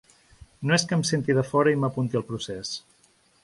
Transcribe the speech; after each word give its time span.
No 0.69 0.75
és 0.77 0.85
que 0.91 0.97
em 1.01 1.03
senti 1.11 1.37
de 1.41 1.45
fora 1.51 1.77
i 1.77 1.81
m’apunti 1.85 2.21
al 2.21 2.27
procés. 2.33 2.77